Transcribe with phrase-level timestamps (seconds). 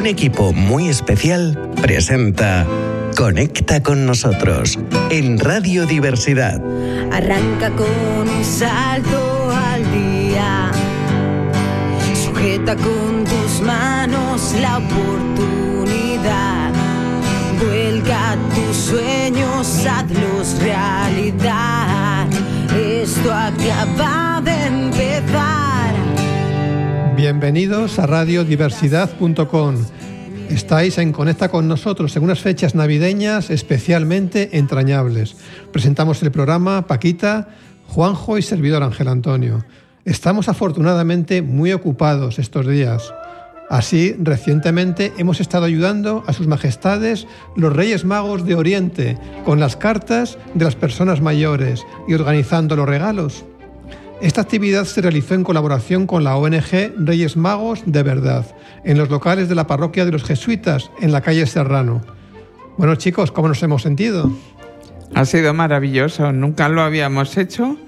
[0.00, 2.66] un equipo muy especial presenta
[3.14, 4.78] Conecta con nosotros
[5.10, 6.58] en Radio Diversidad.
[7.12, 10.70] Arranca con un salto al día.
[12.14, 16.72] Sujeta con tus manos la oportunidad.
[17.62, 22.26] Vuelca tus sueños, hazlos realidad.
[22.74, 25.49] Esto acaba de empezar.
[27.20, 29.74] Bienvenidos a radiodiversidad.com.
[30.48, 35.36] Estáis en Conecta con nosotros en unas fechas navideñas especialmente entrañables.
[35.70, 37.48] Presentamos el programa Paquita,
[37.88, 39.66] Juanjo y servidor Ángel Antonio.
[40.06, 43.12] Estamos afortunadamente muy ocupados estos días.
[43.68, 49.76] Así, recientemente hemos estado ayudando a sus majestades los Reyes Magos de Oriente con las
[49.76, 53.44] cartas de las personas mayores y organizando los regalos.
[54.20, 58.44] Esta actividad se realizó en colaboración con la ONG Reyes Magos de Verdad,
[58.84, 62.02] en los locales de la parroquia de los jesuitas, en la calle Serrano.
[62.76, 64.30] Bueno chicos, ¿cómo nos hemos sentido?
[65.14, 67.78] Ha sido maravilloso, nunca lo habíamos hecho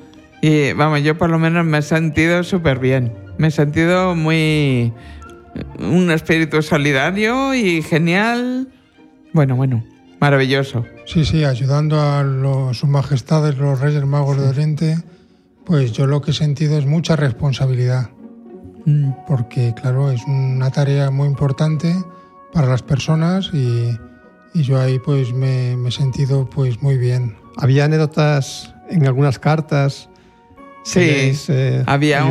[0.41, 3.13] y vamos, yo por lo menos me he sentido súper bien.
[3.37, 4.91] Me he sentido muy...
[5.79, 8.69] un espíritu solidario y genial.
[9.35, 9.85] Bueno, bueno,
[10.19, 10.87] maravilloso.
[11.05, 14.97] Sí, sí, ayudando a los, sus majestades, los Reyes Magos de Oriente,
[15.65, 18.11] pues yo lo que he sentido es mucha responsabilidad.
[18.85, 19.11] Mm.
[19.29, 21.95] Porque, claro, es una tarea muy importante
[22.53, 23.97] para las personas y,
[24.55, 27.37] y yo ahí pues me, me he sentido pues muy bien.
[27.59, 30.09] Había anécdotas en algunas cartas.
[30.85, 32.25] Sí, habéis, eh, había a-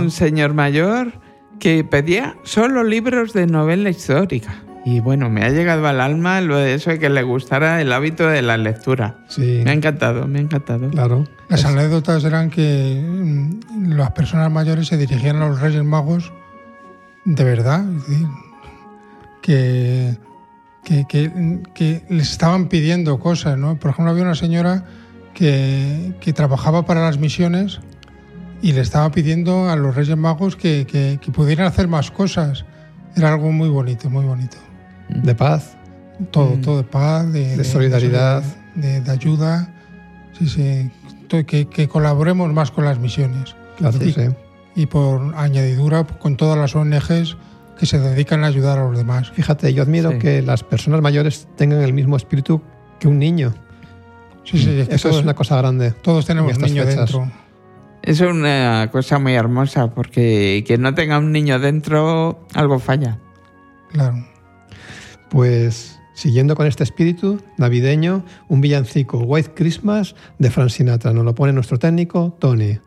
[0.00, 1.12] un señor mayor
[1.58, 4.62] que pedía solo libros de novela histórica.
[4.84, 7.92] Y bueno, me ha llegado al alma lo de eso de que le gustara el
[7.92, 9.18] hábito de la lectura.
[9.28, 10.88] Sí, Me ha encantado, me ha encantado.
[10.90, 11.26] claro.
[11.48, 16.32] Las Es- anécdotas eran que mm, las personas mayores se dirigían a los Reyes Magos
[17.26, 18.26] de verdad, es decir,
[19.42, 20.16] que,
[20.84, 23.76] que, que- que les estaban pidiendo cosas, ¿no?
[23.78, 24.84] Por ejemplo, había una señora
[25.34, 27.80] que, que trabajaba para las misiones
[28.62, 32.64] y le estaba pidiendo a los Reyes Magos que pudieran hacer más cosas.
[33.16, 34.56] Era algo muy bonito, muy bonito.
[35.22, 35.76] De paz.
[36.30, 36.60] Todo, Mm.
[36.60, 38.42] todo de paz, de, De solidaridad.
[38.74, 39.72] de, de ayuda.
[40.38, 40.90] Sí, sí.
[41.28, 43.54] Que, que colaboremos más con las misiones.
[43.78, 44.12] Claro que Sí.
[44.12, 44.22] sí.
[44.74, 47.36] Y por añadidura, con todas las ONGs
[47.78, 49.30] que se dedican a ayudar a los demás.
[49.30, 50.18] Fíjate, yo admiro Sí.
[50.18, 52.60] que las personas mayores tengan el mismo espíritu
[52.98, 53.54] que un niño.
[54.44, 55.92] Sí, sí, es que Eso todos, es una cosa grande.
[55.92, 57.10] todos tenemos niños fechas.
[57.12, 57.30] dentro.
[58.02, 63.18] Es una cosa muy hermosa porque que no tenga un niño dentro, algo falla.
[63.92, 64.24] Claro.
[65.30, 71.12] Pues siguiendo con este espíritu navideño, un villancico White Christmas de Frank Sinatra.
[71.12, 72.78] Nos lo pone nuestro técnico Tony.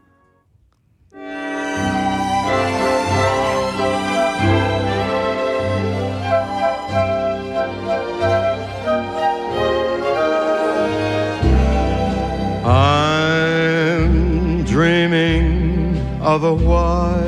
[12.66, 17.24] I'm dreaming of a white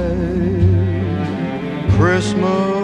[1.97, 2.74] Christmas,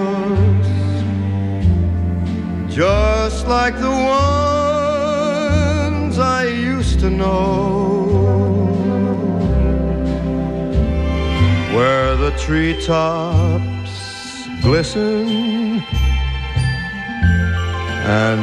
[3.51, 3.89] like the
[5.99, 8.07] ones I used to know,
[11.75, 13.91] where the treetops
[14.61, 15.83] glisten
[18.07, 18.41] and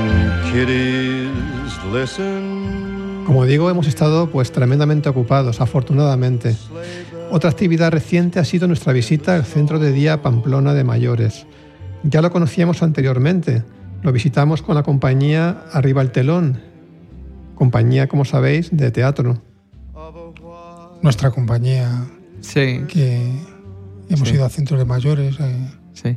[0.52, 3.24] kitties listen.
[3.24, 6.54] Como digo, hemos estado pues tremendamente ocupados, afortunadamente.
[7.30, 11.46] Otra actividad reciente ha sido nuestra visita al Centro de Día Pamplona de Mayores.
[12.02, 13.64] Ya lo conocíamos anteriormente.
[14.02, 16.60] Lo visitamos con la compañía Arriba el Telón,
[17.54, 19.42] compañía, como sabéis, de teatro.
[21.02, 22.06] Nuestra compañía
[22.40, 23.32] Sí, que
[24.08, 24.34] hemos Sí.
[24.36, 25.36] ido a centros de mayores.
[25.40, 26.16] eh, sí.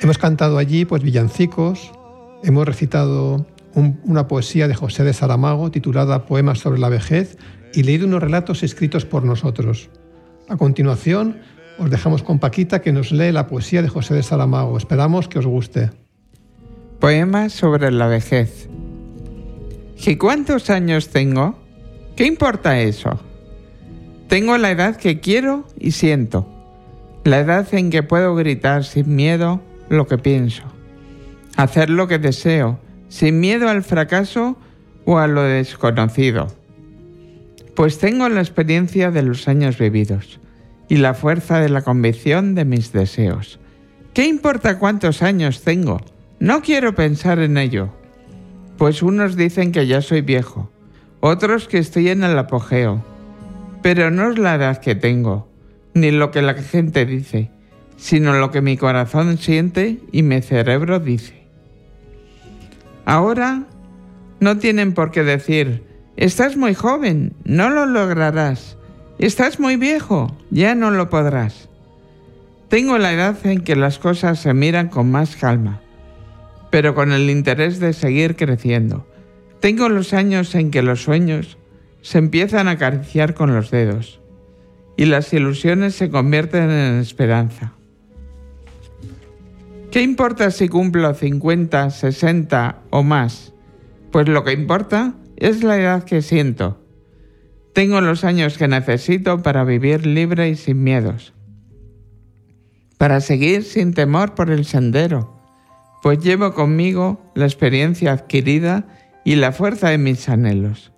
[0.00, 1.90] Hemos cantado allí pues villancicos,
[2.44, 7.36] hemos recitado un- una poesía de José de Saramago titulada Poemas sobre la vejez
[7.74, 9.90] y leído unos relatos escritos por nosotros.
[10.48, 11.38] A continuación,
[11.78, 14.78] os dejamos con Paquita que nos lee la poesía de José de Saramago.
[14.78, 15.90] Esperamos que os guste.
[17.00, 18.68] Poemas sobre la vejez.
[20.04, 21.58] ¿Y cuántos años tengo?
[22.16, 23.20] ¿Qué importa eso?
[24.28, 26.48] Tengo la edad que quiero y siento.
[27.24, 29.60] La edad en que puedo gritar sin miedo
[29.90, 30.62] lo que pienso.
[31.56, 34.56] Hacer lo que deseo, sin miedo al fracaso
[35.04, 36.46] o a lo desconocido.
[37.74, 40.40] Pues tengo la experiencia de los años vividos
[40.88, 43.60] y la fuerza de la convicción de mis deseos.
[44.14, 46.00] ¿Qué importa cuántos años tengo?
[46.38, 47.88] No quiero pensar en ello.
[48.76, 50.70] Pues unos dicen que ya soy viejo,
[51.20, 53.02] otros que estoy en el apogeo.
[53.82, 55.48] Pero no es la edad que tengo,
[55.94, 57.50] ni lo que la gente dice,
[57.96, 61.46] sino lo que mi corazón siente y mi cerebro dice.
[63.06, 63.62] Ahora
[64.40, 65.84] no tienen por qué decir,
[66.16, 68.76] estás muy joven, no lo lograrás,
[69.18, 71.70] estás muy viejo, ya no lo podrás.
[72.68, 75.80] Tengo la edad en que las cosas se miran con más calma,
[76.76, 79.06] pero con el interés de seguir creciendo.
[79.60, 81.56] Tengo los años en que los sueños
[82.02, 84.20] se empiezan a acariciar con los dedos
[84.94, 87.72] y las ilusiones se convierten en esperanza.
[89.90, 93.54] ¿Qué importa si cumplo 50, 60 o más?
[94.12, 96.78] Pues lo que importa es la edad que siento.
[97.72, 101.32] Tengo los años que necesito para vivir libre y sin miedos.
[102.98, 105.35] Para seguir sin temor por el sendero,
[106.06, 108.84] pues llevo conmigo la experiencia adquirida
[109.24, 110.92] y la fuerza de mis anhelos.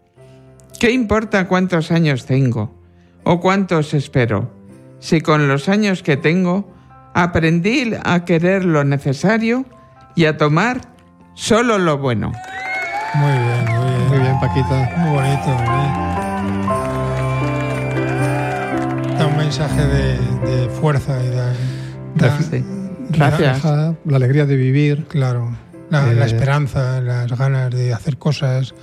[0.78, 2.78] ¿Qué importa cuántos años tengo
[3.25, 4.50] o cuántos espero?
[4.99, 6.70] Si con los años que tengo
[7.14, 9.64] aprendí a querer lo necesario
[10.14, 10.82] y a tomar
[11.32, 12.31] solo lo bueno.
[13.14, 14.08] Muy bien, muy bien.
[14.11, 14.90] Muy bien, Paquita.
[14.99, 15.49] Muy bonito.
[15.49, 16.08] muy-
[19.19, 20.19] Da un mensaje de,
[20.50, 21.54] de fuerza y da,
[22.16, 22.62] da- Sí.
[23.10, 23.64] Gracias.
[23.64, 25.05] La alegría de vivir.
[25.08, 25.56] claro,
[25.90, 28.75] la, Eh, la esperanza, las ganas de hacer cosas.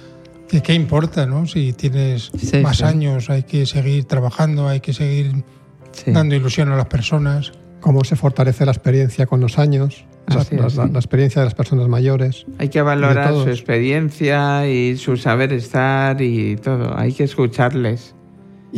[0.47, 1.45] ¿Qué, qué importa, no?
[1.47, 2.83] Si tienes Sí, más sí.
[2.83, 5.43] años, hay que seguir trabajando, hay que seguir
[5.91, 6.11] Sí.
[6.11, 7.51] dando ilusión a las personas.
[7.79, 10.05] Cómo se fortalece la experiencia con los años.
[10.27, 10.51] La, es,
[10.95, 12.45] experiencia de las personas mayores.
[12.57, 16.97] Hay que valorar su experiencia y su saber estar y todo.
[16.97, 18.15] Hay que escucharles.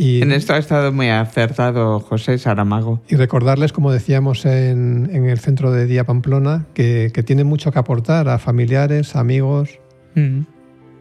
[0.00, 3.02] Y, En esto ha estado muy acertado José Saramago.
[3.08, 7.72] y recordarles, como decíamos en, en el centro de Día Pamplona, que, que tienen mucho
[7.72, 9.80] que aportar a familiares, amigos,
[10.14, 10.40] Mm.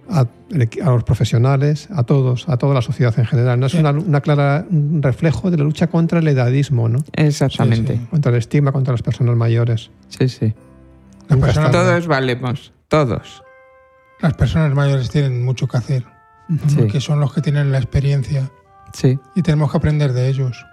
[0.09, 3.59] a, a los profesionales, a todos, a toda la sociedad en general.
[3.59, 3.77] No es Sí.
[3.79, 6.99] una, una clara un reflejo de la lucha contra el edadismo, ¿no?
[7.13, 7.93] Exactamente.
[7.93, 8.07] Sí, sí.
[8.09, 9.91] contra el estigma contra las personas mayores.
[10.09, 10.53] Sí, sí.
[11.29, 12.73] Las personas, Todos valemos.
[12.87, 13.43] Todos.
[14.21, 16.03] las personas mayores tienen mucho que hacer,
[16.67, 16.75] Sí.
[16.77, 18.49] porque son los que tienen la experiencia
[18.97, 19.19] Sí.
[19.35, 20.65] y tenemos que aprender de ellos.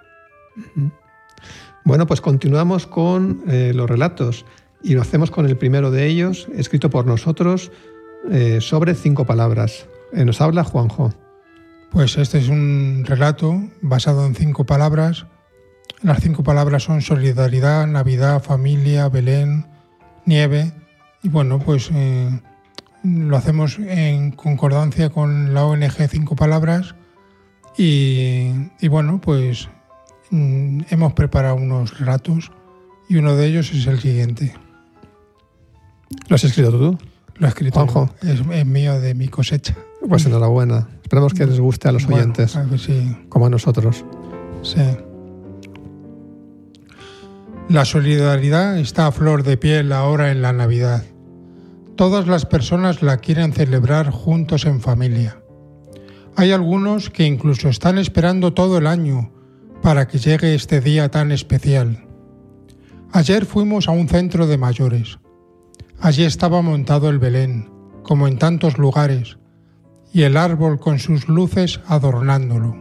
[1.84, 4.46] Bueno, pues continuamos con eh, los relatos
[4.82, 7.70] y lo hacemos con el primero de ellos, escrito por nosotros,
[8.30, 9.86] eh, sobre cinco palabras.
[10.14, 11.12] Eh, nos habla Juanjo.
[11.90, 15.26] Pues este es un relato basado en cinco palabras.
[16.00, 19.66] Las cinco palabras son solidaridad, Navidad, familia, Belén,
[20.24, 20.72] nieve.
[21.22, 21.90] Y bueno, pues
[23.02, 26.94] lo hacemos en concordancia con la ONG Cinco Palabras.
[27.76, 28.50] Y,
[28.80, 29.68] y bueno, pues
[30.30, 32.50] mm, hemos preparado unos relatos
[33.08, 34.54] y uno de ellos es el siguiente.
[36.28, 36.98] ¿Lo has escrito tú?
[37.36, 38.14] Lo ha escrito Juanjo.
[38.22, 39.74] es, es mío de mi cosecha.
[40.08, 40.88] Pues enhorabuena.
[41.02, 44.04] Esperamos que les guste a los Bueno, oyentes, a ver si- como a nosotros.
[44.62, 44.80] Sí.
[47.68, 51.02] La solidaridad está a flor de piel ahora en la Navidad.
[51.96, 55.38] Todas las personas la quieren celebrar juntos en familia.
[56.36, 59.30] Hay algunos que incluso están esperando todo el año
[59.82, 62.06] para que llegue este día tan especial.
[63.12, 65.20] Ayer fuimos a un centro de mayores.
[66.00, 67.70] Allí estaba montado el Belén,
[68.02, 69.38] como en tantos lugares,
[70.12, 72.74] y el árbol con sus luces adornándolo.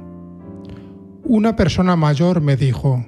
[1.24, 3.06] Una persona mayor me dijo,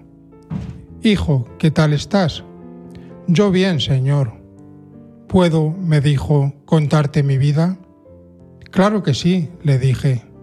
[1.01, 2.44] Hijo, ¿qué tal estás?
[3.27, 4.34] Yo bien, señor.
[5.27, 7.77] ¿Puedo, me dijo, contarte mi vida?
[8.69, 10.35] Claro que sí, le dije.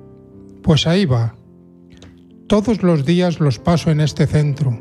[0.62, 1.34] Pues ahí va.
[2.46, 4.80] Todos los días los paso en este centro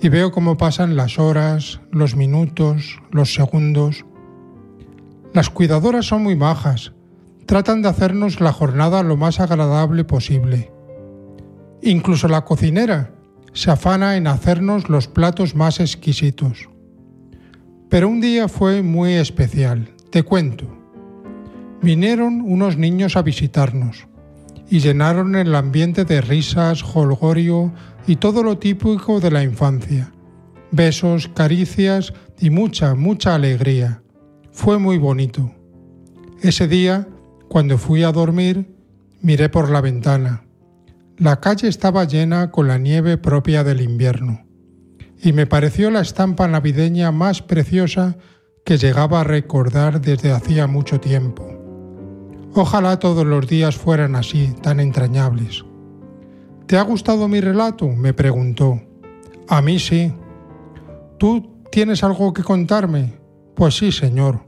[0.00, 4.04] y veo cómo pasan las horas, los minutos, los segundos.
[5.32, 6.92] Las cuidadoras son muy majas,
[7.46, 10.72] tratan de hacernos la jornada lo más agradable posible.
[11.82, 13.14] Incluso la cocinera
[13.52, 16.68] se afana en hacernos los platos más exquisitos.
[17.88, 20.66] Pero un día fue muy especial, te cuento.
[21.80, 24.08] Vinieron unos niños a visitarnos
[24.72, 27.74] y llenaron el ambiente de risas, jolgorio
[28.06, 30.14] y todo lo típico de la infancia.
[30.70, 34.02] Besos, caricias y mucha, mucha alegría.
[34.50, 35.52] Fue muy bonito.
[36.40, 37.06] Ese día,
[37.50, 38.74] cuando fui a dormir,
[39.20, 40.44] miré por la ventana.
[41.18, 44.46] La calle estaba llena con la nieve propia del invierno,
[45.22, 48.16] y me pareció la estampa navideña más preciosa
[48.64, 51.61] que llegaba a recordar desde hacía mucho tiempo.
[52.54, 55.64] Ojalá todos los días fueran así, tan entrañables.
[56.66, 57.88] ¿Te ha gustado mi relato?
[57.88, 58.80] me preguntó.
[59.48, 60.12] A mí sí.
[61.18, 63.14] ¿Tú tienes algo que contarme?
[63.54, 64.46] Pues sí, señor.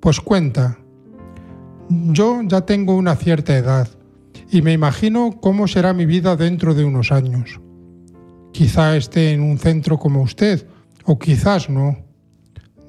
[0.00, 0.78] Pues cuenta.
[1.88, 3.88] Yo ya tengo una cierta edad
[4.50, 7.60] y me imagino cómo será mi vida dentro de unos años.
[8.52, 10.66] Quizá esté en un centro como usted,
[11.04, 11.96] o quizás no.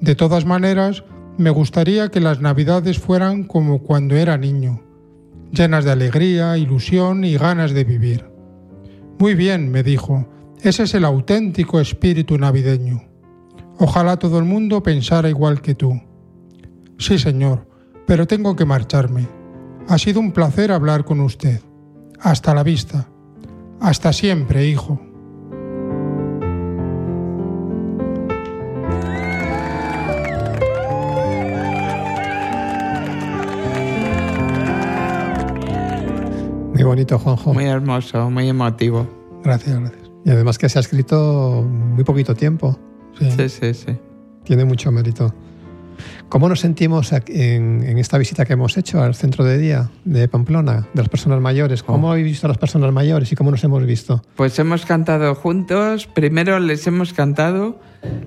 [0.00, 1.02] De todas maneras,
[1.36, 4.82] me gustaría que las navidades fueran como cuando era niño,
[5.50, 8.26] llenas de alegría, ilusión y ganas de vivir.
[9.18, 10.28] Muy bien, me dijo,
[10.62, 13.02] ese es el auténtico espíritu navideño.
[13.78, 16.00] Ojalá todo el mundo pensara igual que tú.
[16.98, 17.66] Sí, señor,
[18.06, 19.26] pero tengo que marcharme.
[19.88, 21.60] Ha sido un placer hablar con usted.
[22.20, 23.08] Hasta la vista.
[23.80, 25.00] Hasta siempre, hijo.
[36.74, 37.54] Muy bonito, Juanjo.
[37.54, 39.06] Muy hermoso, muy emotivo.
[39.42, 40.10] Gracias, gracias.
[40.24, 42.78] Y además que se ha escrito muy poquito tiempo.
[43.18, 43.30] Sí.
[43.30, 43.96] Sí, sí, sí.
[44.44, 45.32] Tiene mucho mérito.
[46.28, 50.26] ¿Cómo nos sentimos en, en esta visita que hemos hecho al centro de día de
[50.26, 51.82] Pamplona, de las personas mayores?
[51.84, 52.10] ¿Cómo Oh.
[52.10, 54.20] habéis visto a las personas mayores y cómo nos hemos visto?
[54.34, 57.78] Pues hemos cantado juntos, primero les hemos cantado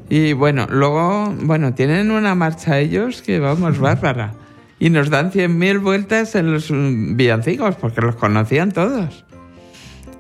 [0.10, 4.34] y bueno, luego, bueno, tienen una marcha ellos que vamos, bárbara.
[4.80, 9.26] Y nos dan cien mil vueltas en los mm, villancicos porque los conocían todos.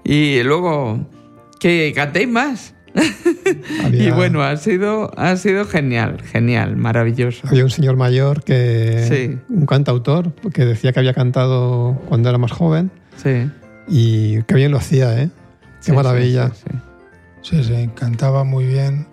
[0.03, 1.07] Y luego,
[1.59, 2.73] que cantéis más.
[3.83, 7.47] Había- Y bueno, ha sido, ha sido genial, genial, maravilloso.
[7.47, 9.37] Había un señor mayor que, Sí.
[9.53, 13.49] un cantautor, que decía que había cantado cuando era más joven Sí.
[13.87, 15.29] y qué bien lo hacía, ¿eh?
[15.85, 16.51] Qué sí, maravilla.
[16.55, 16.71] sí,
[17.43, 17.89] sí, sí.
[17.93, 19.05] Cantaba muy bien.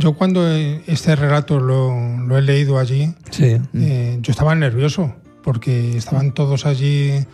[0.00, 3.56] Yo cuando eh, este relato lo, lo he leído allí, Sí.
[3.74, 7.24] eh, yo estaba nervioso porque estaban todos allí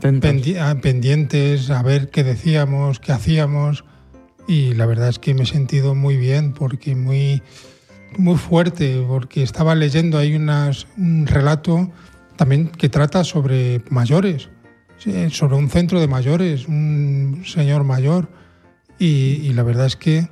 [0.00, 3.84] pendi- ah, pendientes a ver qué decíamos, qué hacíamos
[4.46, 7.42] y la verdad es que me he sentido muy bien porque muy
[8.16, 11.90] muy fuerte porque estaba leyendo ahí unas, un relato
[12.36, 14.50] también que trata sobre mayores,
[15.30, 18.28] sobre un centro de mayores, un señor mayor
[19.00, 19.06] y,
[19.42, 20.28] y la verdad es que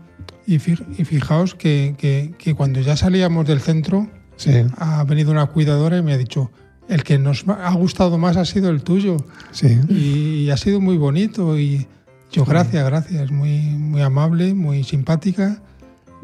[0.46, 4.52] y, fi- y fijaos que, que- que cuando ya salíamos del centro Sí.
[4.78, 6.50] ha venido una cuidadora y me ha dicho
[6.88, 9.16] el que nos ha gustado más ha sido el tuyo
[9.52, 9.78] Sí.
[9.88, 11.86] y ha sido muy bonito y
[12.32, 15.62] yo gracias, gracias, muy, muy amable, muy simpática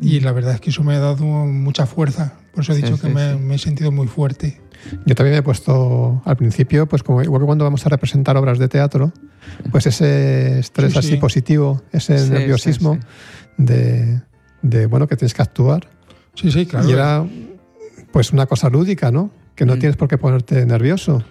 [0.00, 2.82] y la verdad es que eso me ha dado mucha fuerza, por eso he Sí,
[2.82, 3.38] dicho que sí, me, sí.
[3.38, 4.60] me he sentido muy fuerte.
[5.06, 8.36] Yo también me he puesto al principio, pues como igual que cuando vamos a representar
[8.36, 9.12] obras de teatro,
[9.72, 11.16] pues ese estrés Sí, así sí.
[11.16, 13.00] positivo, ese Sí, nerviosismo sí,
[13.58, 14.22] De,
[14.62, 15.86] de, bueno, que tienes que actuar.
[16.34, 16.88] Sí, sí, claro.
[16.88, 17.26] Y era
[18.12, 19.30] pues una cosa lúdica, ¿no?
[19.54, 19.78] Que no Mm.
[19.80, 21.22] tienes por qué ponerte nervioso.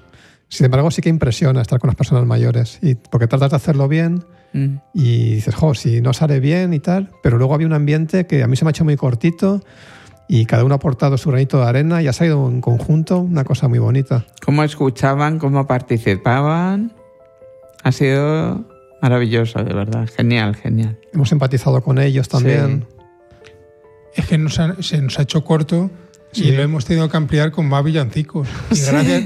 [0.50, 2.78] Sin embargo, sí que impresiona estar con las personas mayores.
[2.84, 4.76] Y porque tratas de hacerlo bien Mm.
[4.94, 7.10] y dices, jo, si no sale bien y tal.
[7.24, 9.62] Pero luego había un ambiente que a mí se me ha hecho muy cortito
[10.30, 13.44] y cada uno ha aportado su granito de arena y ha salido en conjunto una
[13.46, 14.26] cosa muy bonita.
[14.46, 16.92] Cómo escuchaban, cómo participaban.
[17.84, 18.66] Ha sido
[19.02, 20.10] maravilloso, de verdad.
[20.16, 20.98] Genial, genial.
[21.14, 22.86] Hemos empatizado con ellos también.
[24.16, 25.92] Es que nos ha- se nos ha hecho corto
[26.32, 26.46] Sí.
[26.50, 28.48] y lo hemos tenido que ampliar con más villancicos.
[28.72, 29.24] Y gracias,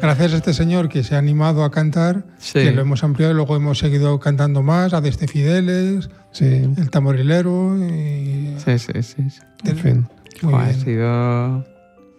[0.00, 2.54] gracias a este señor que se ha animado a cantar, Sí.
[2.60, 6.44] que lo hemos ampliado y luego hemos seguido cantando más, a Desde Fideles, Sí,
[6.76, 8.54] el tamorilero y...
[8.64, 9.30] Sí, sí, sí.
[9.30, 9.40] sí.
[9.64, 10.08] en fin.
[10.42, 10.80] Muy ha bien.
[10.80, 11.64] sido No,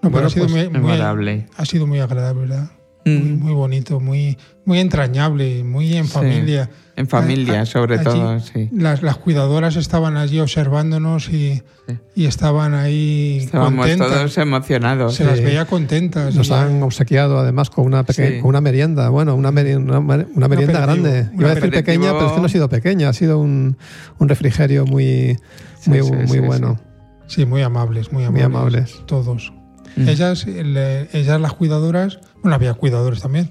[0.01, 1.47] pero Bueno, ha sido pues, muy, muy- memorable.
[1.57, 2.69] ha sido muy agradable, ¿verdad?
[3.03, 3.39] Muy, Mm.
[3.39, 6.11] muy bonito, muy, muy entrañable, muy en Sí.
[6.11, 6.69] familia.
[6.95, 8.69] En familia, A- a- sobre allí todo, sí.
[8.71, 11.97] Las, las cuidadoras estaban allí observándonos y, Sí.
[12.15, 14.07] y estaban ahí Estábamos contentas.
[14.11, 15.15] todos emocionados.
[15.15, 15.43] Se las Sí.
[15.45, 16.35] veía contentas.
[16.35, 18.39] Nos y- han obsequiado además con una, peque- Sí.
[18.39, 19.09] con una merienda.
[19.09, 21.29] Bueno, una, meri- una, mer- una merienda aperitivo, grande.
[21.33, 21.71] un Iba a decir aperitivo.
[21.83, 23.09] pequeña, pero es que no ha sido pequeña.
[23.09, 23.77] Ha sido un,
[24.19, 25.37] un refrigerio muy,
[25.79, 26.79] Sí, muy, sí, muy sí, bueno.
[27.25, 28.91] Sí, muy amables, muy Muy amables.
[28.91, 29.05] amables.
[29.07, 29.53] Todos.
[29.95, 30.07] Mm.
[30.07, 33.49] Ellas, le- ellas, las cuidadoras, bueno, había cuidadores también,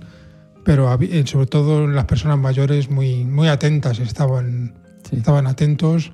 [0.65, 4.75] pero había- eh, sobre todo las personas mayores muy, muy atentas, estaban,
[5.09, 5.17] Sí.
[5.17, 6.13] estaban atentos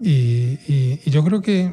[0.00, 1.70] y, y- y yo creo que,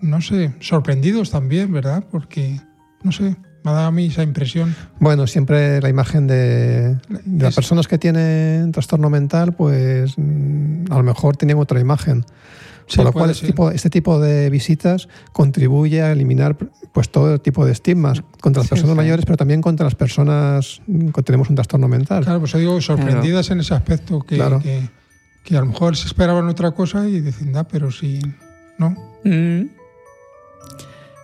[0.00, 2.04] no sé, sorprendidos también, ¿verdad?
[2.10, 2.60] Porque,
[3.02, 4.74] no sé, me ha dado a mí esa impresión.
[5.00, 6.94] Bueno, siempre la imagen de,
[7.24, 12.24] de las personas que tienen trastorno mental, pues mm, a lo mejor tienen otra imagen.
[12.88, 16.56] Sí, Por lo cual este tipo, este tipo de visitas contribuye a eliminar
[16.92, 18.96] pues todo tipo de estigmas contra las Sí, personas sí.
[18.96, 20.80] mayores, pero también contra las personas
[21.14, 22.24] que tenemos un trastorno mental.
[22.24, 24.60] Claro, pues yo digo, sorprendidas en ese aspecto, que, Claro.
[24.60, 24.88] que,
[25.44, 28.20] que a lo mejor se esperaban otra cosa y dicen, da, pero si
[28.78, 28.90] no.
[29.24, 29.66] Mm.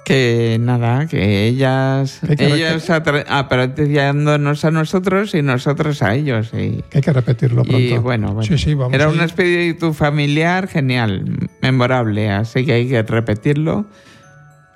[0.05, 6.51] Que nada, que ellas, que ellas atra- apreciándonos a nosotros y nosotros a ellos.
[6.53, 7.79] Y, Que hay que repetirlo pronto.
[7.81, 8.43] y bueno, bueno.
[8.43, 13.87] Sí, sí, vamos Era un espíritu familiar genial, memorable, así que hay que repetirlo.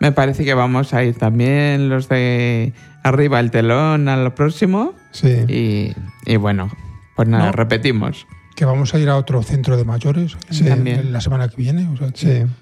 [0.01, 4.95] Me parece que vamos a ir también los de arriba el telón a lo próximo.
[5.11, 5.45] Sí.
[5.49, 5.93] Y,
[6.25, 6.71] y bueno,
[7.17, 7.53] pues nada, No.
[7.53, 8.27] repetimos.
[8.57, 10.65] que vamos a ir a otro centro de mayores Sí.
[10.65, 11.87] la semana que viene.
[11.93, 12.53] O sea que Sí,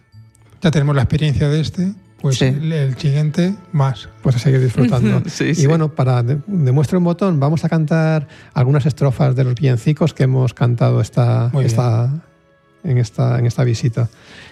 [0.62, 2.46] Ya tenemos la experiencia de este, pues Sí.
[2.46, 4.08] el, siguiente más.
[4.22, 5.22] pues a seguir disfrutando.
[5.28, 5.66] Sí, y sí.
[5.66, 10.54] bueno, para de- un botón, vamos a cantar algunas estrofas de los villancicos que hemos
[10.54, 12.10] cantado esta, esta,
[12.84, 14.08] en, esta, en esta visita.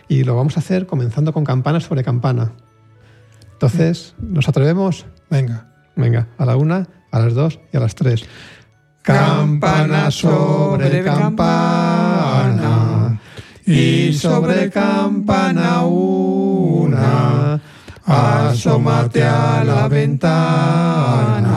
[0.09, 2.53] Y lo vamos a hacer comenzando con campana sobre campana.
[3.53, 5.07] Entonces, ¿nos atrevemos?
[5.31, 5.69] Venga.
[5.97, 8.25] Venga, a la una, a las dos y a las tres.
[9.03, 12.51] Campana sobre campana
[13.65, 16.54] y sobre campana una.
[18.07, 21.55] Asómate a la ventana.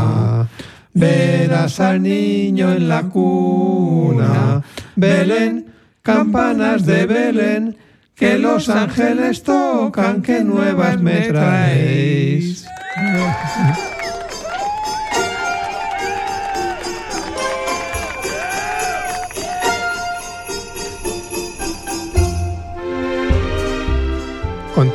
[0.94, 4.64] Verás al niño en la cuna.
[4.96, 5.68] Belén,
[6.02, 7.78] campanas de Belén,
[8.16, 12.66] que los ángeles tocan, que nuevas me traéis.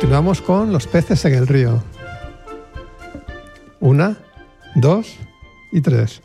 [0.03, 1.81] Continuamos con los peces en el río.
[3.79, 4.17] Una,
[4.75, 5.15] dos
[5.71, 6.21] y tres.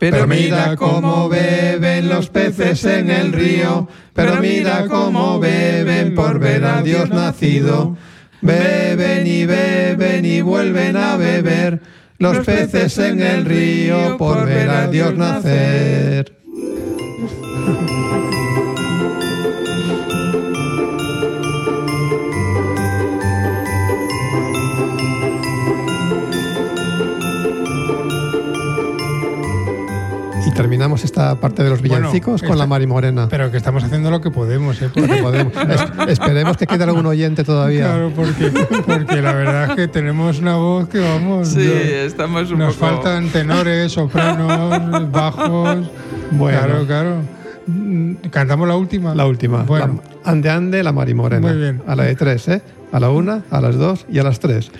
[0.00, 6.64] Pero mira cómo beben los peces en el río, pero mira cómo beben por ver
[6.64, 7.96] a Dios nacido.
[8.42, 11.82] Beben y beben y vuelven a beber
[12.18, 16.43] los peces en el río por ver a Dios nacer.
[30.54, 33.26] Terminamos esta parte de los Bueno, villancicos con la Mari Morena.
[33.28, 34.90] Pero que estamos haciendo lo que podemos, ¿eh?
[34.94, 35.52] Lo que podemos.
[35.68, 37.84] Es- esperemos que quede algún oyente todavía.
[37.86, 38.50] Claro, porque,
[38.86, 41.48] porque la verdad es que tenemos una voz que vamos.
[41.48, 42.94] Sí, yo- estamos un nos poco...
[43.02, 45.90] faltan tenores, sopranos, bajos.
[46.30, 46.58] Bueno.
[46.60, 47.16] Claro, claro.
[47.66, 49.14] Mm, Cantamos la última.
[49.14, 49.62] La última.
[49.62, 51.48] Bueno, La- ande, ande, la Mari Morena.
[51.48, 51.82] Muy bien.
[51.86, 52.62] A la de tres, ¿eh?
[52.92, 54.70] A la una, a las dos y a las tres.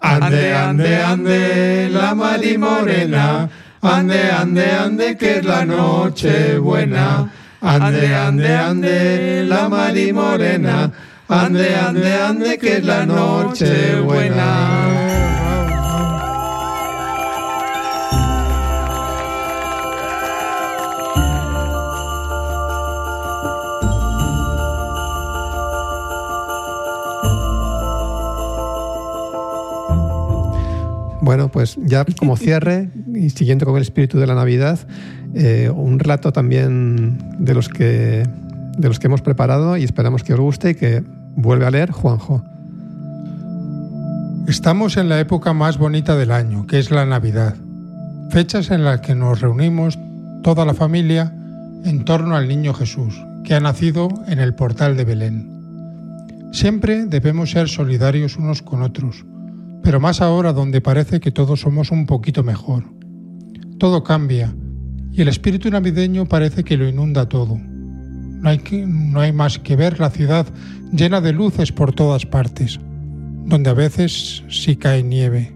[0.00, 3.48] Ande, ande, ande, la Mari Morena.
[3.86, 7.30] Ande, ande, ande, que es la noche buena.
[7.60, 10.90] Ande, ande, ande, la Mari Morena.
[11.28, 15.35] Ande, ande, ande, que es la noche buena.
[31.26, 34.78] Bueno, pues ya como cierre y siguiendo con el espíritu de la Navidad,
[35.34, 38.22] eh, un relato también de los que
[38.78, 41.02] de los que hemos preparado y esperamos que os guste y que
[41.34, 42.44] vuelve a leer Juanjo.
[44.46, 47.56] Estamos en la época más bonita del año, que es la Navidad.
[48.30, 49.98] Fechas en las que nos reunimos
[50.44, 51.32] toda la familia
[51.84, 56.50] en torno al niño Jesús, que ha nacido en el portal de Belén.
[56.52, 59.24] Siempre debemos ser solidarios unos con otros,
[59.86, 62.82] pero más ahora donde parece que todos somos un poquito mejor.
[63.78, 64.52] Todo cambia
[65.12, 67.56] y el espíritu navideño parece que lo inunda todo.
[67.56, 70.44] No hay, no hay más que ver la ciudad
[70.90, 72.80] llena de luces por todas partes
[73.44, 75.54] donde a veces sí cae nieve.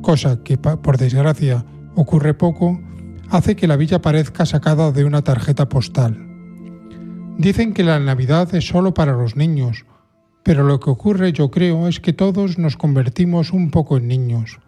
[0.00, 2.80] Cosa que, por desgracia, ocurre poco,
[3.28, 6.16] hace que la villa parezca sacada de una tarjeta postal.
[7.36, 9.84] Dicen que la Navidad es solo para los niños,
[10.42, 14.58] pero lo que ocurre yo creo es que todos nos convertimos un poco en niños.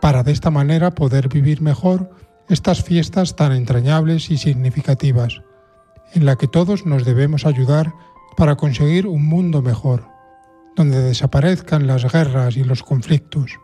[0.00, 2.10] Para de esta manera poder vivir mejor
[2.48, 5.42] estas fiestas tan entrañables y significativas,
[6.14, 7.92] en la que todos nos debemos ayudar
[8.36, 10.06] para conseguir un mundo mejor,
[10.76, 13.58] donde desaparezcan las guerras y los conflictos.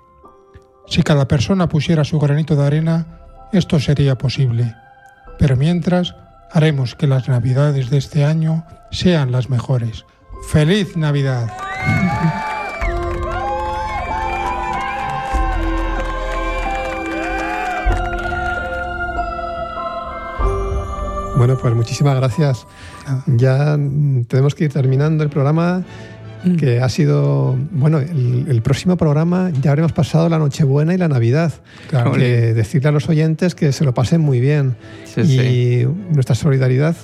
[0.87, 3.21] Si cada persona pusiera su granito de arena,
[3.53, 4.75] esto sería posible.
[5.39, 6.15] Pero mientras,
[6.51, 10.05] haremos que las navidades de este año sean las mejores.
[10.49, 11.53] ¡Feliz Navidad!
[21.37, 22.67] Bueno, pues muchísimas gracias.
[23.27, 23.77] Ya
[24.29, 25.83] tenemos que ir terminando el programa,
[26.59, 31.09] que ha sido, bueno, el, el próximo programa ya habremos pasado la Nochebuena y la
[31.09, 31.53] Navidad.
[31.89, 32.13] Claro.
[32.13, 34.77] Que decirle a los oyentes que se lo pasen muy bien.
[35.05, 35.87] Sí, y sí.
[36.11, 36.97] nuestra solidaridad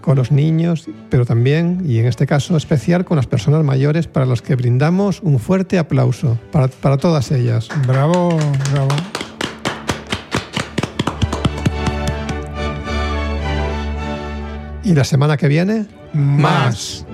[0.00, 4.24] con los niños, pero también, y en este caso especial, con las personas mayores, para
[4.24, 7.68] los que brindamos un fuerte aplauso, para, para todas ellas.
[7.88, 8.38] Bravo,
[8.72, 8.88] bravo.
[14.84, 17.04] Y la semana que viene, Más.